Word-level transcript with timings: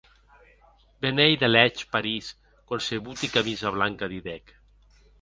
Be 0.99 1.09
n’ei 1.15 1.35
de 1.41 1.47
lèg 1.55 1.75
París 1.93 2.25
quan 2.67 2.83
se 2.87 2.95
bote 3.05 3.27
camisa 3.37 3.69
blanca!, 3.77 4.11
didec. 4.17 4.45